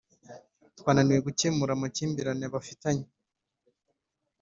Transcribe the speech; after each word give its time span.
twananiwe 0.77 1.19
gukemura 1.27 1.71
amakimbirane 1.73 2.43
abafitanye 2.49 3.05